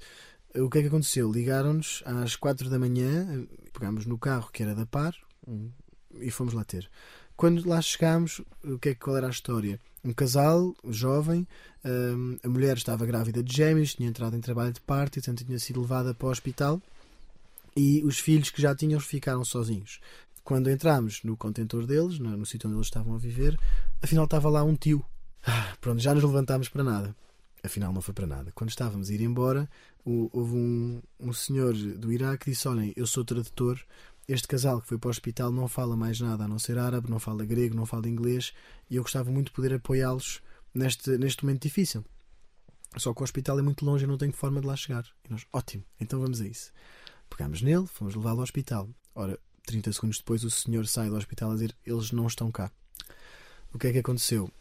[0.54, 1.32] o que é que aconteceu?
[1.32, 5.16] Ligaram-nos às quatro da manhã, pegámos no carro que era da Par
[5.48, 5.72] um,
[6.20, 6.88] e fomos lá ter.
[7.36, 9.80] Quando lá chegámos, o que é, qual era a história?
[10.04, 11.48] Um casal jovem,
[11.84, 15.44] hum, a mulher estava grávida de gêmeos, tinha entrado em trabalho de parto e, portanto,
[15.44, 16.80] tinha sido levada para o hospital
[17.76, 20.00] e os filhos que já tinham ficaram sozinhos.
[20.44, 23.58] Quando entramos no contentor deles, no, no sítio onde eles estavam a viver,
[24.00, 25.04] afinal estava lá um tio.
[25.44, 27.16] Ah, pronto, já nos levantámos para nada.
[27.64, 28.52] Afinal, não foi para nada.
[28.54, 29.70] Quando estávamos a ir embora,
[30.04, 33.80] houve um, um senhor do Iraque que disse: Olhem, eu sou tradutor.
[34.28, 37.10] Este casal que foi para o hospital não fala mais nada a não ser árabe,
[37.10, 38.54] não fala grego, não fala inglês
[38.90, 40.42] e eu gostava muito de poder apoiá-los
[40.74, 42.06] neste, neste momento difícil.
[42.98, 45.06] Só que o hospital é muito longe e não tenho forma de lá chegar.
[45.26, 46.72] E nós, ótimo, então vamos a isso.
[47.30, 48.90] Pegámos nele, fomos levá-lo ao hospital.
[49.16, 52.72] Ora, 30 segundos depois, o senhor sai do hospital a dizer: Eles não estão cá.
[53.74, 54.52] O que é que aconteceu?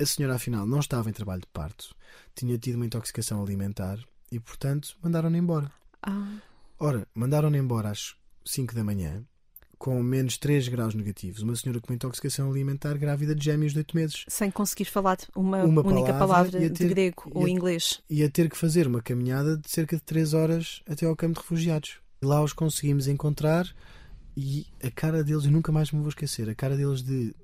[0.00, 1.94] A senhora, afinal, não estava em trabalho de parto,
[2.34, 3.98] tinha tido uma intoxicação alimentar
[4.32, 5.70] e, portanto, mandaram-na embora.
[6.02, 6.38] Ah,
[6.78, 8.14] Ora, mandaram-na embora às
[8.46, 9.22] 5 da manhã,
[9.78, 11.42] com menos 3 graus negativos.
[11.42, 14.24] Uma senhora com uma intoxicação alimentar grávida de gêmeos de 8 meses.
[14.28, 18.00] Sem conseguir falar uma, Uma única palavra palavra a de ter- grego e ou inglês.
[18.08, 21.34] E a ter que fazer uma caminhada de cerca de 3 horas até ao campo
[21.34, 21.98] de refugiados.
[22.22, 23.66] E lá os conseguimos encontrar
[24.36, 27.34] e a cara deles, eu nunca mais me vou esquecer, a cara deles de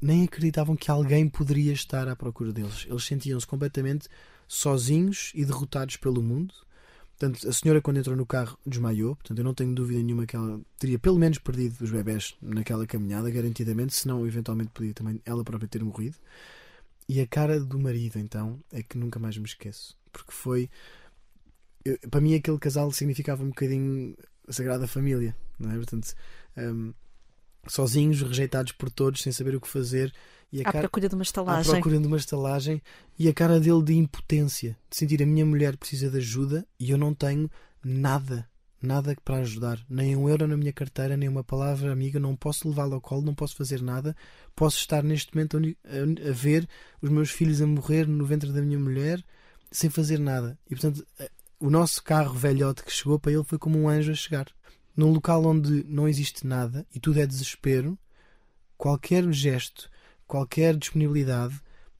[0.00, 2.86] nem acreditavam que alguém poderia estar à procura deles.
[2.88, 4.08] Eles sentiam-se completamente
[4.46, 6.54] sozinhos e derrotados pelo mundo.
[7.18, 9.16] Portanto, a senhora, quando entrou no carro, desmaiou.
[9.16, 12.86] Portanto, eu não tenho dúvida nenhuma que ela teria pelo menos perdido os bebés naquela
[12.86, 16.16] caminhada, garantidamente, senão eventualmente podia também ela própria ter morrido.
[17.08, 19.96] E a cara do marido, então, é que nunca mais me esqueço.
[20.12, 20.70] Porque foi.
[21.84, 24.14] eu- para mim, aquele casal significava um bocadinho
[24.46, 25.74] a Sagrada Família, não é?
[25.76, 26.14] Portanto,
[26.56, 26.92] hum,
[27.72, 30.12] sozinhos, rejeitados por todos, sem saber o que fazer.
[30.52, 31.72] E a À cara- procura de uma à estalagem.
[31.72, 32.82] procura de uma estalagem
[33.18, 36.90] e a cara dele de impotência, de sentir a minha mulher precisa de ajuda e
[36.90, 37.50] eu não tenho
[37.84, 38.48] nada,
[38.80, 42.66] nada para ajudar, nem um euro na minha carteira, nem uma palavra amiga, não posso
[42.68, 44.16] levá-lo ao colo, não posso fazer nada,
[44.56, 46.66] posso estar neste momento a ver
[47.02, 49.22] os meus filhos a morrer no ventre da minha mulher
[49.70, 50.58] sem fazer nada.
[50.66, 54.12] E portanto, eh, o nosso carro velhote que chegou para ele foi como um anjo
[54.12, 54.46] a chegar.
[54.98, 57.96] Num local onde não existe nada e tudo é desespero,
[58.76, 59.88] qualquer gesto,
[60.26, 61.54] qualquer disponibilidade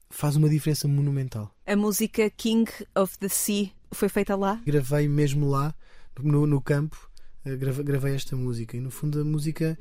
[0.09, 1.49] faz uma diferença monumental.
[1.65, 4.61] A música King of the Sea foi feita lá?
[4.65, 5.73] Gravei mesmo lá,
[6.21, 7.09] no, no campo,
[7.45, 8.75] eh, grave- gravei esta música.
[8.75, 9.79] E no fundo a música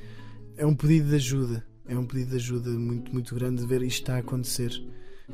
[0.57, 1.67] é um pedido de ajuda.
[1.87, 4.71] É um pedido de ajuda muito, muito grande de ver isto está a acontecer.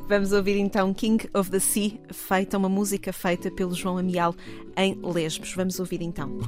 [0.08, 4.34] Vamos ouvir então King of the Sea, feita uma música feita pelo João Amial
[4.74, 5.52] em Lesbos.
[5.52, 6.38] Vamos ouvir então.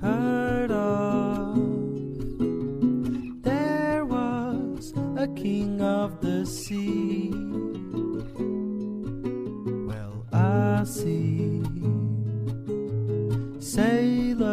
[0.00, 1.56] Heard of
[3.42, 7.30] there was a king of the sea.
[9.88, 11.64] Well, I see
[13.58, 14.52] sailors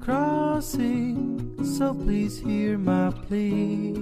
[0.00, 3.94] crossing, so please hear my plea.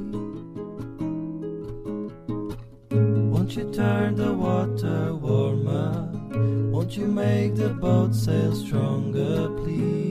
[3.55, 6.09] Won't you turn the water warmer?
[6.73, 10.02] Won't you make the boat sail stronger, please?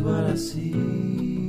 [0.00, 1.39] What I see?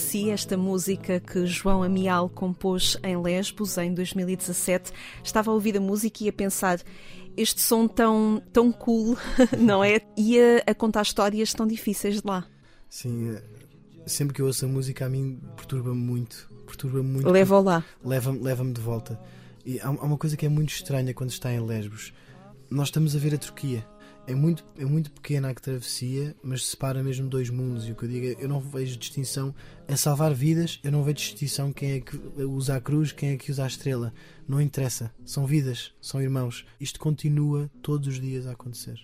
[0.00, 4.92] Sea, esta música que João Amial compôs em Lesbos em 2017.
[5.22, 6.80] Estava a ouvir a música e a pensar
[7.36, 9.16] este som tão, tão cool,
[9.58, 10.00] não é?
[10.16, 12.46] E a, a contar histórias tão difíceis de lá.
[12.88, 13.42] Sim, eh,
[14.06, 16.50] sempre que eu ouço a música a mim perturba-me muito.
[16.66, 17.28] Perturba-me muito.
[17.28, 17.84] Leva-o lá.
[18.04, 19.20] Leva-me leva de volta.
[19.64, 22.12] E há, há uma coisa que é muito estranha quando está em Lesbos.
[22.70, 23.86] Nós estamos a ver a Turquia.
[24.30, 27.88] É muito, é muito pequena a travessia, mas separa mesmo dois mundos.
[27.88, 29.52] E o que eu digo é, eu não vejo distinção
[29.88, 33.36] a salvar vidas, eu não vejo distinção quem é que usa a cruz, quem é
[33.36, 34.14] que usa a estrela.
[34.46, 35.12] Não interessa.
[35.24, 36.64] São vidas, são irmãos.
[36.78, 39.00] Isto continua todos os dias a acontecer.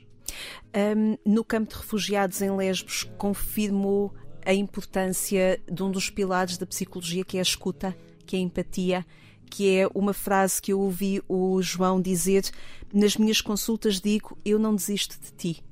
[0.96, 4.14] Um, no campo de refugiados em Lesbos, confirmou
[4.44, 8.42] a importância de um dos pilares da psicologia, que é a escuta, que é a
[8.42, 9.04] empatia,
[9.50, 12.50] que é uma frase que eu ouvi o João dizer:
[12.92, 15.64] Nas minhas consultas digo, eu não desisto de ti.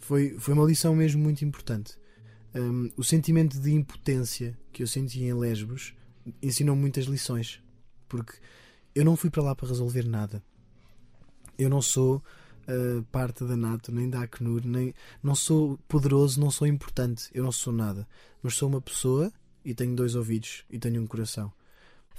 [0.00, 1.96] Foi, foi uma lição mesmo muito importante.
[2.54, 5.94] hum, o sentimento de impotência que eu senti em Lesbos
[6.42, 7.60] ensinou muitas lições.
[8.08, 8.34] Porque
[8.94, 10.42] eu não fui para lá para resolver nada.
[11.58, 12.22] Eu não sou
[12.68, 17.28] uh, parte da NATO, nem da Acnur, nem não sou poderoso, não sou importante.
[17.32, 18.06] Eu não sou nada.
[18.42, 19.32] Mas sou uma pessoa
[19.64, 21.52] e tenho dois ouvidos e tenho um coração.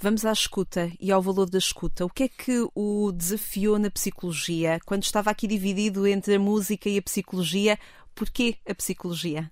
[0.00, 2.04] Vamos à escuta e ao valor da escuta.
[2.04, 4.78] O que é que o desafiou na psicologia?
[4.84, 7.78] Quando estava aqui dividido entre a música e a psicologia,
[8.14, 9.50] porquê a psicologia?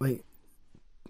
[0.00, 0.20] Bem,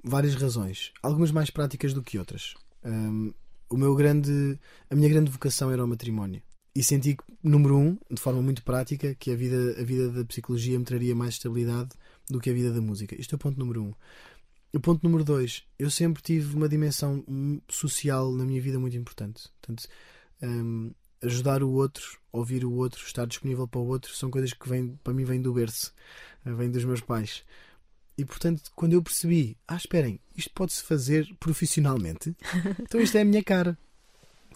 [0.03, 0.93] várias razões.
[1.03, 2.55] Algumas mais práticas do que outras.
[2.85, 3.33] Hum,
[3.71, 4.59] o meu grande,
[4.91, 6.43] a minha grande vocação era o matrimónio.
[6.77, 10.25] E senti que, número um, de forma muito prática, que a vida, a vida da
[10.25, 11.91] psicologia me traria mais estabilidade
[12.29, 13.15] do que a vida da música.
[13.19, 13.95] Isto é o ponto número um.
[14.75, 17.25] O ponto número dois, eu sempre tive uma dimensão
[17.69, 19.45] social na minha vida muito importante.
[19.61, 19.89] Portanto,
[20.43, 20.91] hum,
[21.23, 24.99] ajudar o outro, ouvir o outro, estar disponível para o outro, são coisas que vêm,
[25.05, 25.95] para mim vêm do berço,
[26.45, 27.45] vêm dos meus pais.
[28.19, 32.35] E portanto, quando eu percebi, ah, esperem, isto pode-se fazer profissionalmente,
[32.83, 33.79] então isto é a minha cara.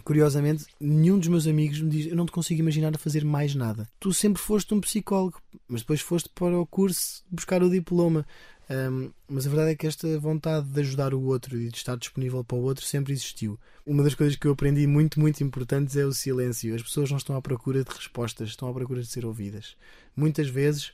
[0.05, 3.55] Curiosamente, nenhum dos meus amigos me diz: Eu não te consigo imaginar a fazer mais
[3.57, 3.89] nada.
[3.99, 8.25] Tu sempre foste um psicólogo, mas depois foste para o curso buscar o diploma.
[8.71, 11.97] Um, mas a verdade é que esta vontade de ajudar o outro e de estar
[11.97, 13.59] disponível para o outro sempre existiu.
[13.87, 16.75] Uma das coisas que eu aprendi muito, muito importantes é o silêncio.
[16.75, 19.77] As pessoas não estão à procura de respostas, estão à procura de ser ouvidas.
[20.15, 20.93] Muitas vezes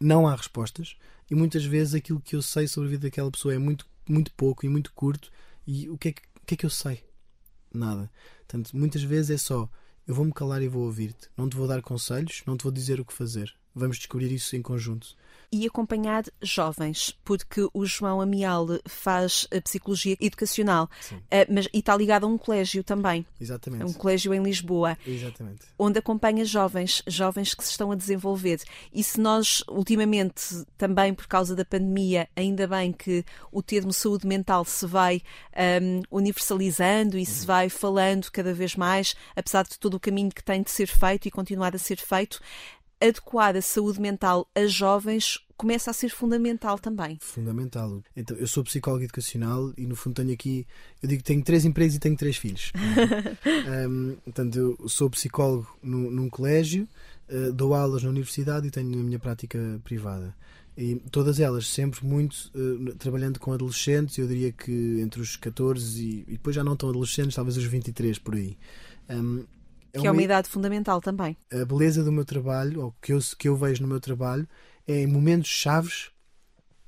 [0.00, 0.96] não há respostas
[1.30, 4.32] e muitas vezes aquilo que eu sei sobre a vida daquela pessoa é muito, muito
[4.32, 5.30] pouco e muito curto.
[5.64, 7.04] E o que é que, o que, é que eu sei?
[7.72, 8.10] Nada.
[8.40, 9.70] Portanto, muitas vezes é só
[10.04, 11.28] eu vou-me calar e vou ouvir-te.
[11.36, 13.54] Não te vou dar conselhos, não te vou dizer o que fazer.
[13.74, 15.16] Vamos descobrir isso em conjunto.
[15.54, 20.88] E acompanhar jovens, porque o João Amial faz a psicologia educacional,
[21.30, 23.84] eh, mas e está ligado a um colégio também, Exatamente.
[23.84, 24.96] um colégio em Lisboa.
[25.06, 25.66] Exatamente.
[25.78, 28.62] onde acompanha jovens, jovens que se estão a desenvolver.
[28.94, 34.26] E se nós, ultimamente, também por causa da pandemia, ainda bem que o termo saúde
[34.26, 35.20] mental se vai
[35.82, 40.42] hum, universalizando e se vai falando cada vez mais, apesar de todo o caminho que
[40.42, 42.40] tem de ser feito e continuar a ser feito,
[43.02, 47.18] adequar a saúde mental a jovens começa a ser fundamental também.
[47.20, 48.02] Fundamental.
[48.16, 50.66] Então, eu sou psicólogo educacional e no fundo tenho aqui,
[51.00, 52.72] eu digo que tenho três empregos e tenho três filhos.
[53.88, 56.88] um, portanto, eu sou psicólogo no, num colégio,
[57.28, 60.34] uh, dou aulas na universidade e tenho a minha prática privada.
[60.76, 66.02] E todas elas sempre muito uh, trabalhando com adolescentes, eu diria que entre os 14
[66.02, 68.56] e, e depois já não tão adolescentes, talvez os 23 por aí.
[69.08, 69.44] Um,
[70.00, 71.36] Que é uma idade fundamental também.
[71.52, 74.48] a beleza do meu trabalho, ou que eu, que eu vejo no meu trabalho,
[74.86, 76.10] é em momentos chaves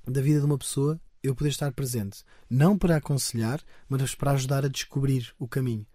[0.07, 2.23] da vida de uma pessoa eu poder estar presente.
[2.49, 5.87] Não para aconselhar, mas para ajudar a descobrir o caminho.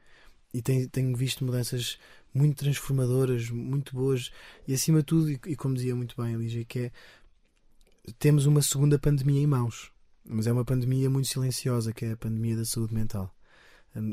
[0.52, 2.00] E tenho, tenho visto mudanças
[2.34, 4.32] muito transformadoras, muito boas,
[4.68, 6.92] e acima de tudo, e, e como dizia muito bem a Lígia, que é
[8.18, 9.92] temos uma segunda pandemia em mãos,
[10.26, 13.34] mas é uma pandemia muito silenciosa, que é a pandemia da saúde mental.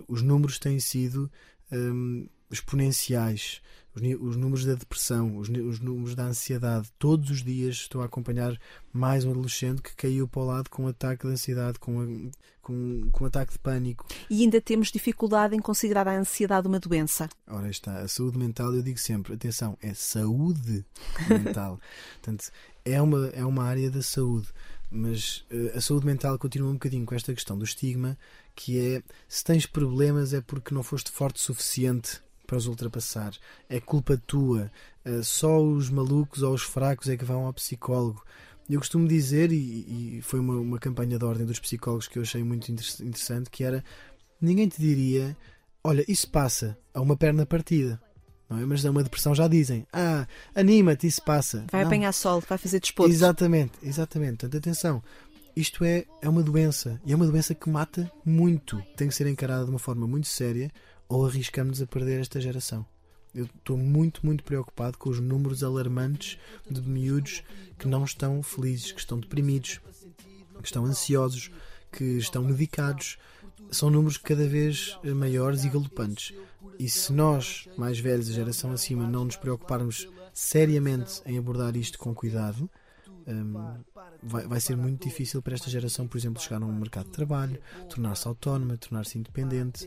[0.09, 1.31] Os números têm sido
[1.73, 3.61] hum, exponenciais.
[3.95, 6.91] Os, os números da depressão, os, os números da ansiedade.
[6.99, 8.59] Todos os dias estou a acompanhar
[8.93, 12.31] mais um adolescente que caiu para o lado com um ataque de ansiedade, com, a-
[12.61, 14.07] com, com um ataque de pânico.
[14.29, 17.27] E ainda temos dificuldade em considerar a ansiedade uma doença.
[17.47, 20.85] Ora, está, a saúde mental, eu digo sempre, atenção, é saúde
[21.31, 21.81] mental.
[22.21, 22.51] Portanto,
[22.85, 24.49] é uma, é uma área da saúde.
[24.91, 28.17] Mas eh, a saúde mental continua um bocadinho com esta questão do estigma,
[28.55, 33.33] que é se tens problemas é porque não foste forte o suficiente para os ultrapassar.
[33.69, 34.71] É culpa tua.
[35.05, 38.25] Eh, só os malucos ou os fracos é que vão ao psicólogo.
[38.69, 42.23] Eu costumo dizer, e, e foi uma, uma campanha da Ordem dos Psicólogos que eu
[42.23, 43.85] achei muito inter- interessante, que era
[44.41, 45.37] ninguém te diria
[45.85, 48.01] olha, isso passa a uma perna partida.
[48.51, 48.67] Não é?
[48.67, 49.87] Mas é uma depressão já dizem.
[49.93, 51.65] Ah, anima-te, isso passa.
[51.71, 51.89] Vai Não.
[51.89, 53.13] apanhar sol, vai fazer desporto.
[53.13, 54.39] Exatamente, exatamente.
[54.39, 55.03] Portanto, atenção.
[55.55, 57.01] Isto é, é uma doença.
[57.07, 58.83] E é uma doença que mata muito.
[58.97, 60.71] Tem que ser encarada de uma forma muito séria
[61.09, 62.87] ou arriscamos a perder esta geração.
[63.35, 66.39] Eu estou muito, muito preocupado com os números alarmantes
[66.71, 67.43] de miúdos
[67.79, 69.81] que não estão felizes, que estão deprimidos,
[70.59, 71.51] que estão ansiosos,
[71.93, 73.19] que estão medicados.
[73.71, 76.35] São números cada vez maiores e galopantes.
[76.79, 81.99] E se nós, mais velhos, a geração acima, não nos preocuparmos seriamente em abordar isto
[81.99, 82.71] com cuidado,
[83.27, 83.83] hum,
[84.23, 87.13] vai, vai ser muito difícil para esta geração, por exemplo, chegar a um mercado de
[87.13, 89.87] trabalho, tornar-se autónoma, tornar-se independente.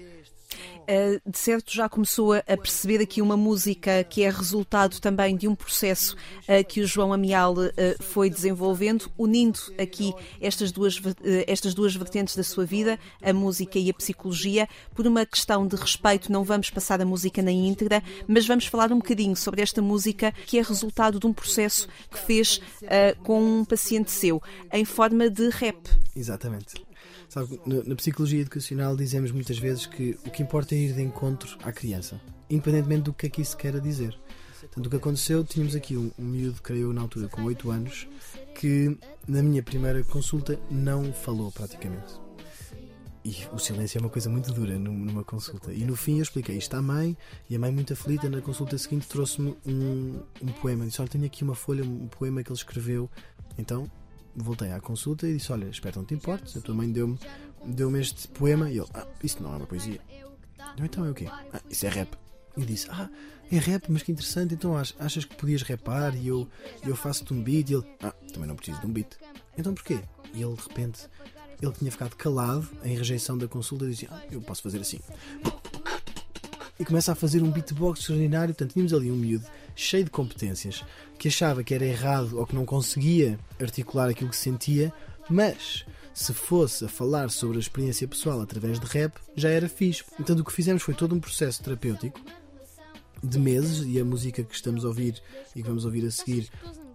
[0.90, 5.48] Uh, de certo já começou a perceber aqui uma música que é resultado também de
[5.48, 7.70] um processo uh, que o João Amial uh,
[8.00, 11.00] foi desenvolvendo, unindo aqui estas duas,
[11.46, 15.76] estas duas vertentes da sua vida, a música e a psicologia, por uma questão de
[15.76, 16.32] respeito.
[16.32, 20.32] Não vamos passar a música na íntegra, mas vamos falar um bocadinho sobre esta música
[20.48, 22.60] que é resultado de um processo que fez
[23.24, 24.42] com um paciente seu,
[24.74, 25.78] em forma de rap.
[26.16, 26.89] Exatamente.
[27.30, 31.02] Sabe, na, na, psicologia educacional dizemos muitas vezes que o que importa é ir de
[31.04, 32.20] encontro à criança,
[32.50, 34.20] independentemente do que é que isso queira dizer.
[34.60, 38.08] Portanto, o que aconteceu, tínhamos aqui um, um miúdo, creio na altura, com 8 anos,
[38.56, 42.20] que na minha primeira consulta não falou praticamente.
[43.24, 45.72] E o silêncio é uma coisa muito dura numa consulta.
[45.72, 47.16] E no fim eu expliquei isto à mãe,
[47.48, 50.86] e a mãe, muito aflita, na consulta seguinte trouxe-me um, um poema.
[50.86, 53.10] Disse: Olha, tenho aqui uma folha, um poema que ele escreveu.
[53.58, 53.90] Então
[54.36, 56.56] voltei à consulta e disse: Olha, espero não te importes.
[56.58, 57.18] A tua mãe deu-me
[57.66, 60.00] deu este poema e ele: Ah, isso não é uma poesia.
[60.78, 61.28] Eu, então é o quê?
[61.30, 62.10] Ah, isso é rap.
[62.58, 63.10] E disse: Ah,
[63.52, 64.54] é rap, mas que interessante.
[64.54, 66.48] Então achas que podias rapar e eu,
[66.86, 67.70] eu faço-te um beat?
[67.70, 69.18] E ele: Ah, também não preciso de um beat.
[69.58, 70.00] Então porquê?
[70.34, 71.08] E ele de repente,
[71.62, 75.00] ele tinha ficado calado em rejeição da consulta e dizia: Ah, eu posso fazer assim.
[76.80, 78.56] E começa a fazer um beatbox extraordinário.
[78.56, 80.84] Portanto, tínhamos ali um miúdo cheio de competências
[81.18, 84.94] que achava que era errado ou que não conseguia articular aquilo que sentia,
[85.30, 90.04] mas se fosse a falar sobre a experiência pessoal através de rap, já era fixe.
[90.20, 92.20] Então o que fizemos foi todo um processo terapêutico
[93.24, 95.22] de meses e a música que estamos a ouvir
[95.56, 96.50] e que vamos ouvir a seguir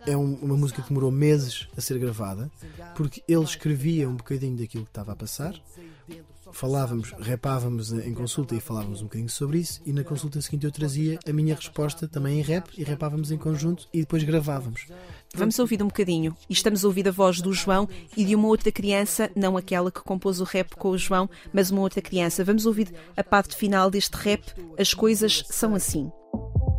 [0.07, 2.51] é um, uma música que demorou meses a ser gravada
[2.95, 5.55] porque ele escrevia um bocadinho daquilo que estava a passar
[6.55, 10.73] falávamos, repávamos em consulta e falávamos um bocadinho sobre isso, e na consulta seguinte eu
[10.73, 14.87] trazia a minha resposta também em rap e repávamos em conjunto e depois gravávamos.
[15.35, 16.35] Vamos ouvir um bocadinho.
[16.49, 19.91] E estamos a ouvir a voz do João e de uma outra criança, não aquela
[19.91, 22.45] que compôs o rap com o João, mas uma outra criança.
[22.45, 24.45] Vamos ouvir a parte final deste rap.
[24.79, 26.11] As coisas são assim.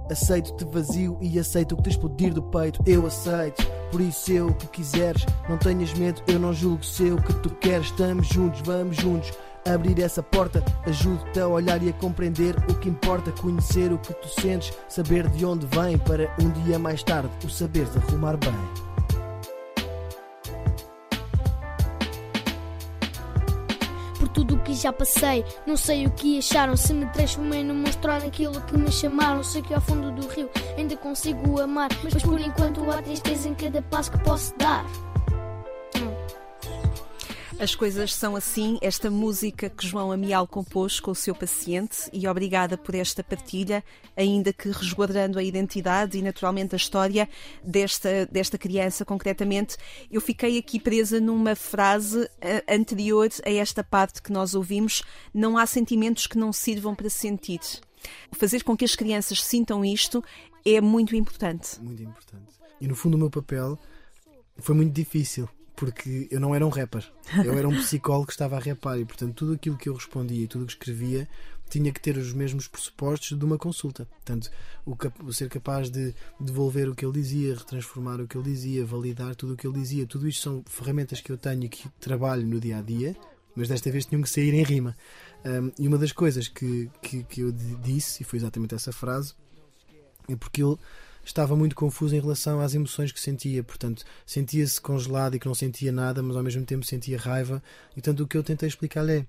[0.10, 2.82] Aceito-te vazio e aceito o que te explodir do peito.
[2.86, 5.26] Eu aceito, por isso eu o que quiseres.
[5.50, 7.88] Não tenhas medo, eu não julgo se eu o que tu queres.
[7.88, 9.34] Estamos juntos, vamos juntos.
[9.68, 14.14] Abrir essa porta, ajudo-te a olhar e a compreender o que importa, conhecer o que
[14.14, 18.54] tu sentes, saber de onde vem, para um dia mais tarde o saberes arrumar bem.
[24.20, 26.78] Por tudo o que já passei, não sei o que acharam.
[26.78, 29.44] Se me transformei num monstro naquilo que me chamaram.
[29.44, 30.48] Sei que ao fundo do rio
[30.78, 34.86] ainda consigo amar, mas por enquanto há tristeza em cada passo que posso dar.
[37.58, 42.28] As coisas são assim, esta música que João Amial compôs com o seu paciente e
[42.28, 43.82] obrigada por esta partilha,
[44.16, 47.30] ainda que resguardando a identidade e naturalmente a história
[47.64, 49.78] desta, desta criança concretamente.
[50.12, 55.02] Eu fiquei aqui presa numa frase eh, anterior a esta parte que nós ouvimos:
[55.34, 57.62] não há sentimentos que não sirvam para sentir.
[58.34, 60.22] Fazer com que as crianças sintam isto
[60.66, 61.82] é muito importante.
[61.82, 62.54] Muito importante.
[62.82, 63.80] E no fundo o meu papel
[64.58, 67.06] foi muito difícil porque eu não era um rapper,
[67.44, 70.44] eu era um psicólogo que estava a rapar e, portanto, tudo aquilo que eu respondia
[70.44, 71.28] e tudo o que escrevia
[71.70, 74.06] tinha que ter os mesmos pressupostos de uma consulta.
[74.06, 74.50] Portanto,
[74.86, 78.86] o, cap ser capaz de devolver o que ele dizia, retransformar o que ele dizia,
[78.86, 81.90] validar tudo o que ele dizia, tudo isto são ferramentas que eu tenho e que
[82.00, 83.16] trabalho no dia a dia,
[83.56, 84.96] mas desta vez tinham que sair em rima.
[85.44, 89.34] Um, e uma das coisas que, que, que eu disse, e foi exatamente essa frase,
[90.30, 90.78] é porque ele
[91.26, 93.64] estava muito confuso em relação às emoções que sentia.
[93.64, 97.62] Portanto, sentia-se congelado e que não sentia nada, mas ao mesmo tempo sentia raiva.
[97.96, 99.26] E tanto o que eu tentei explicar-lhe é: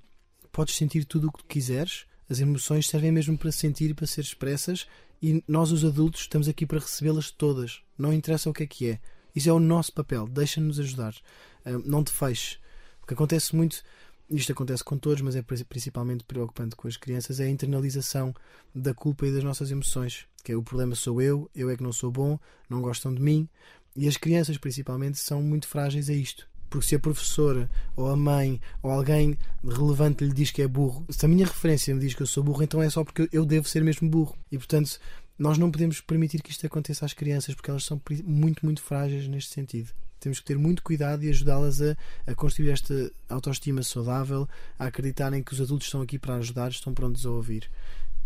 [0.53, 4.21] podes sentir tudo o que quiseres, as emoções servem mesmo para sentir e para ser
[4.23, 4.87] expressas,
[5.23, 7.81] e nós, os adultos, estamos aqui para recebê-las todas.
[7.97, 9.01] Não interessa o que é que é.
[9.35, 10.27] Isso é o nosso papel.
[10.27, 11.15] Deixa-nos ajudar.
[11.85, 12.59] Não te feches.
[13.03, 13.83] O que acontece muito
[14.29, 18.35] isto acontece com todos, mas é principalmente preocupante com as crianças, é a internalização
[18.75, 20.27] da culpa e das nossas emoções.
[20.43, 23.23] Que é o problema sou eu, eu é que não sou bom, não gostam de
[23.23, 23.49] mim.
[23.95, 26.49] E as crianças, principalmente, são muito frágeis a isto.
[26.69, 31.07] Porque se a professora, ou a mãe, ou alguém relevante lhe diz que é burro,
[31.09, 33.47] se a minha referência me diz que eu sou burro, então é só porque eu
[33.47, 34.37] devo ser mesmo burro.
[34.51, 34.99] E portanto,
[35.39, 39.29] nós não podemos permitir que isto aconteça às crianças, porque elas são muito, muito frágeis
[39.29, 39.93] neste sentido.
[40.21, 41.97] Temos que ter muito cuidado e ajudá-las a,
[42.27, 44.49] a construir esta autoestima saudável,
[44.79, 47.71] a acreditarem que os adultos estão aqui para ajudar, estão prontos a ouvir.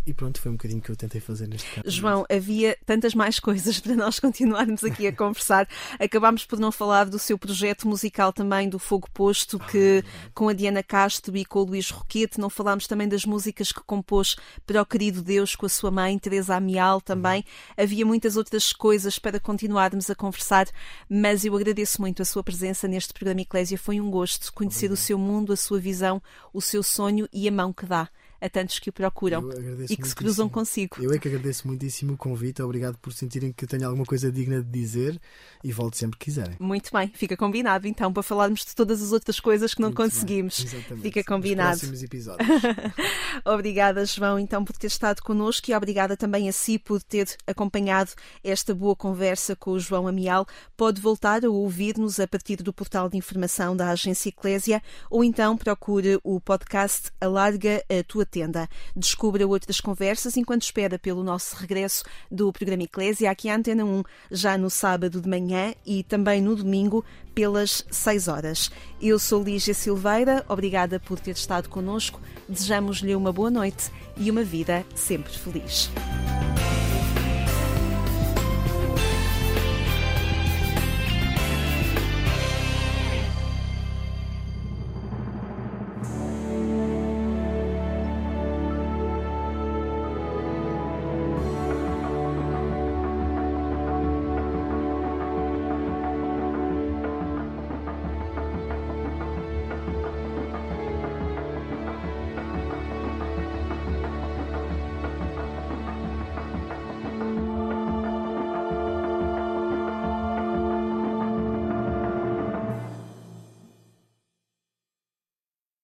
[0.07, 1.91] E pronto, foi um bocadinho que eu tentei fazer neste caso.
[1.91, 5.69] João, havia tantas mais coisas para nós continuarmos aqui a conversar.
[5.99, 10.03] Acabámos por não falar do seu projeto musical também, do Fogo Posto, que
[10.35, 12.41] com a Diana Castro e com o Luís Roquete.
[12.41, 14.37] Não falámos também das músicas que compôs
[14.67, 17.45] para o querido Deus com a sua mãe, Teresa Amial também.
[17.77, 20.67] Havia muitas outras coisas para continuarmos a conversar,
[21.09, 23.77] mas eu agradeço muito a sua presença neste programa Eclésia.
[23.77, 24.99] Foi um gosto conhecer Obrigado.
[24.99, 26.23] o seu mundo, a sua visão,
[26.55, 28.09] o seu sonho e a mão que dá
[28.41, 29.49] a tantos que o procuram
[29.89, 30.97] e que se cruzam consigo.
[31.03, 32.63] Eu é que agradeço muitíssimo o convite.
[32.63, 35.21] Obrigado por sentirem que eu tenho alguma coisa digna de dizer
[35.63, 36.57] e volto sempre que quiserem.
[36.59, 39.97] Muito bem, fica combinado então para falarmos de todas as outras coisas que não Muito
[39.99, 40.59] conseguimos.
[40.61, 41.03] exatamente.
[41.03, 41.71] Fica Nos combinado.
[41.79, 42.49] próximos episódios.
[43.45, 48.13] obrigada, João, então, por ter estado connosco e obrigada também a si por ter acompanhado
[48.43, 50.47] esta boa conversa com o João Amial.
[50.77, 55.57] Pode voltar a ouvir-nos a partir do portal de informação da Agência Eclésia ou então
[55.57, 58.69] procure o podcast Alarga a Tua Tenda.
[58.95, 64.03] Descubra outras conversas enquanto espera pelo nosso regresso do programa Eclésia aqui à Antena 1,
[64.31, 67.05] já no sábado de manhã e também no domingo
[67.35, 68.71] pelas 6 horas.
[69.01, 72.21] Eu sou Lígia Silveira, obrigada por ter estado connosco.
[72.49, 75.91] Desejamos-lhe uma boa noite e uma vida sempre feliz.